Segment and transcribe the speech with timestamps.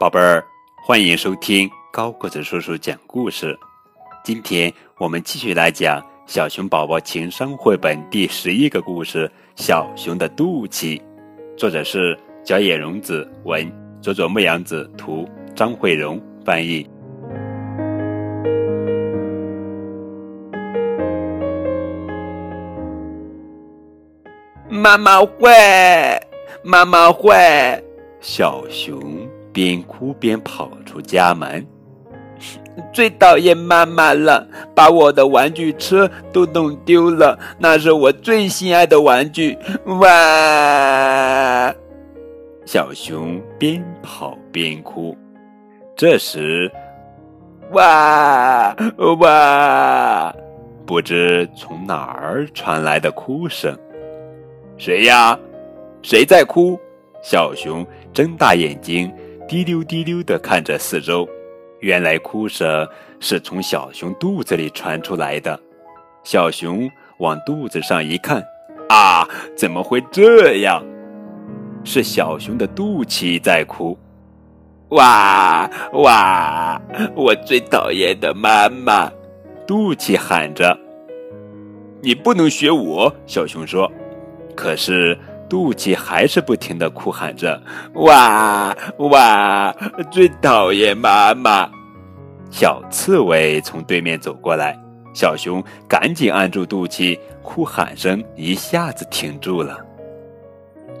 [0.00, 0.42] 宝贝儿，
[0.82, 3.54] 欢迎收听高个子叔叔讲故事。
[4.24, 10.98] 今天我们继续来讲《小熊宝宝情商绘本》第十一个故事《小熊的肚脐》，
[11.54, 16.88] 作者是角野荣子文，佐佐木阳子图，张慧荣翻译。
[24.70, 26.18] 妈妈坏，
[26.64, 27.78] 妈妈坏！
[28.22, 28.98] 小熊
[29.52, 31.66] 边哭边跑出家门。
[32.92, 39.58] 最讨厌妈妈了，把我的玩具车都弄丢了，那是我最心爱的玩具。
[39.86, 41.74] 哇！
[42.64, 45.16] 小熊边跑边哭。
[45.96, 46.70] 这时，
[47.72, 48.74] 哇
[49.20, 50.34] 哇！
[50.86, 53.76] 不知从哪儿传来的哭声。
[54.78, 55.38] 谁呀？
[56.02, 56.78] 谁在哭？
[57.22, 59.12] 小熊睁大眼睛，
[59.50, 61.28] 滴溜滴溜地看着四周。
[61.80, 62.86] 原来哭声
[63.18, 65.58] 是从小熊肚子里传出来的。
[66.22, 68.40] 小熊往肚子上一看，
[68.88, 70.80] 啊，怎么会这样？
[71.82, 73.98] 是小熊的肚脐在哭。
[74.90, 76.80] 哇哇！
[77.16, 79.10] 我最讨厌的妈妈，
[79.66, 80.78] 肚脐喊着
[82.00, 83.90] ：“你不能学我。”小熊说。
[84.54, 85.18] 可是
[85.50, 87.60] 肚脐还是不停的哭喊着
[87.94, 89.74] ：“哇哇！
[90.10, 91.68] 最讨厌妈妈！”
[92.50, 94.78] 小刺猬从对面走过来，
[95.12, 99.76] 小熊赶紧按住肚脐，哭喊声一下子停住了。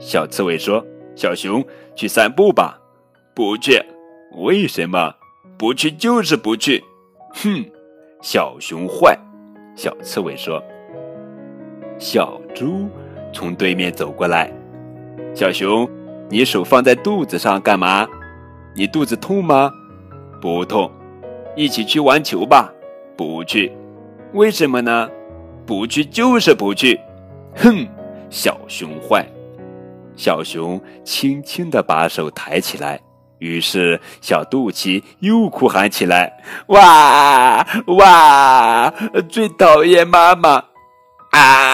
[0.00, 0.84] 小刺猬说
[1.14, 2.76] ：“小熊，去散步吧。
[3.34, 3.80] ”“不去。
[4.42, 5.14] ”“为什么
[5.56, 6.82] ？”“不去就是不去。
[7.34, 7.64] ”“哼，
[8.20, 9.16] 小熊坏。”
[9.76, 10.60] 小刺猬说。
[11.98, 12.88] 小猪。
[13.32, 14.52] 从对面走过来，
[15.34, 15.88] 小熊，
[16.28, 18.06] 你手放在肚子上干嘛？
[18.74, 19.70] 你肚子痛吗？
[20.40, 20.90] 不痛。
[21.56, 22.72] 一起去玩球吧？
[23.16, 23.72] 不去。
[24.32, 25.08] 为什么呢？
[25.66, 26.98] 不去就是不去。
[27.56, 27.86] 哼，
[28.30, 29.26] 小熊坏。
[30.16, 33.00] 小熊轻轻地把手抬起来，
[33.38, 36.32] 于是小肚脐又哭喊起来：
[36.68, 38.92] 哇哇！
[39.28, 40.62] 最讨厌妈妈
[41.32, 41.69] 啊！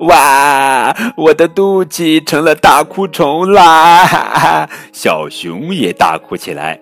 [0.00, 0.96] 哇！
[1.16, 4.68] 我的肚脐成了大哭虫啦！
[4.92, 6.80] 小熊也大哭起来。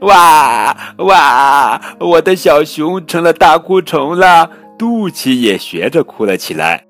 [0.00, 1.80] 哇哇！
[1.98, 6.84] 我的小熊成了大哭虫了，肚脐也学着哭了起来。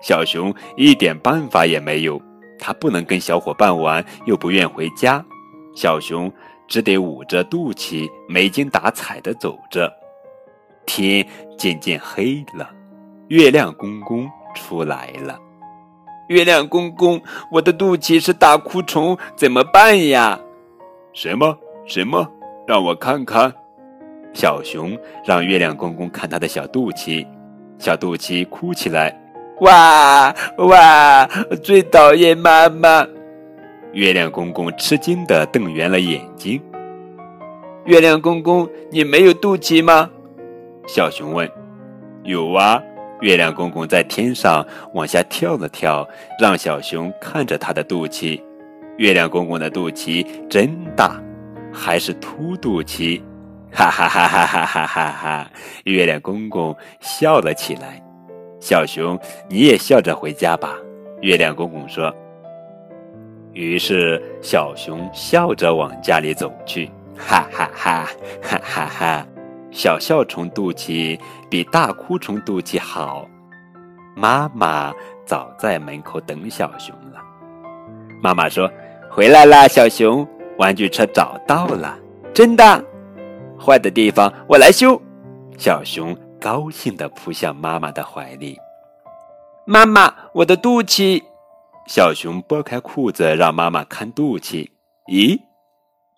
[0.00, 2.20] 小熊一点办法也没有，
[2.58, 5.24] 它不能跟小伙伴玩，又不愿回家。
[5.74, 6.32] 小熊
[6.68, 9.92] 只得捂着肚脐，没精打采地走着。
[10.86, 11.26] 天
[11.58, 12.70] 渐渐黑了，
[13.28, 14.30] 月亮公公。
[14.58, 15.38] 出来了，
[16.28, 17.20] 月亮公公，
[17.52, 20.38] 我的肚脐是大哭虫，怎么办呀？
[21.12, 22.26] 什么什么？
[22.66, 23.52] 让我看看。
[24.34, 27.26] 小熊让月亮公公看他的小肚脐，
[27.78, 29.18] 小肚脐哭起来，
[29.60, 31.26] 哇哇！
[31.62, 33.06] 最讨厌妈妈。
[33.92, 36.60] 月亮公公吃惊的瞪圆了眼睛。
[37.84, 40.10] 月亮公公，你没有肚脐吗？
[40.86, 41.50] 小熊问。
[42.22, 42.82] 有啊。
[43.20, 46.06] 月亮公公在天上往下跳了跳，
[46.40, 48.40] 让小熊看着他的肚脐。
[48.96, 51.20] 月亮公公的肚脐真大，
[51.72, 53.22] 还是凸肚脐！
[53.70, 55.50] 哈哈哈哈哈哈哈哈！
[55.84, 58.02] 月亮公公笑了起来。
[58.60, 59.18] 小熊，
[59.48, 60.74] 你也笑着回家吧。
[61.20, 62.12] 月亮公公说。
[63.52, 66.90] 于是小熊笑着往家里走去。
[67.16, 68.08] 哈哈哈
[68.40, 69.26] 哈哈哈！
[69.78, 71.16] 小笑虫肚脐
[71.48, 73.28] 比大哭虫肚脐好，
[74.16, 74.92] 妈妈
[75.24, 77.22] 早在门口等小熊了。
[78.20, 78.68] 妈妈说
[79.08, 80.26] ：“回来啦，小熊，
[80.58, 81.96] 玩具车找到了，
[82.34, 82.84] 真的。
[83.56, 85.00] 坏的地方我来修。”
[85.56, 88.58] 小熊高兴地扑向妈妈的怀里。
[89.64, 91.22] 妈妈，我的肚脐。
[91.86, 94.68] 小熊拨开裤子让妈妈看肚脐。
[95.06, 95.38] 咦，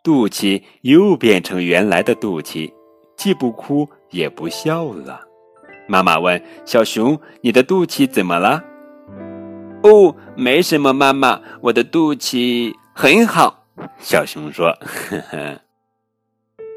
[0.02, 2.73] 肚脐又变成原来的肚脐。
[3.20, 5.20] 既不哭也不笑了，
[5.87, 8.64] 妈妈问小熊：“你的肚脐怎么了
[9.84, 13.67] ？”“哦，没什么，妈妈，我的肚脐很好。”
[14.00, 14.70] 小熊说。
[14.81, 15.61] “呵呵。”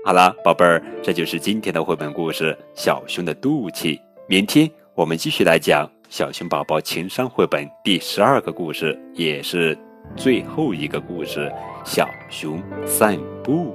[0.04, 3.98] 好了，宝贝儿，这就是今天的绘本故事《小熊的肚脐》。
[4.28, 9.78] 明天我们继续来讲《小熊宝宝情商绘本》第十二个故事，也是
[10.14, 11.50] 最后一个故事——
[11.86, 13.74] 小熊散步。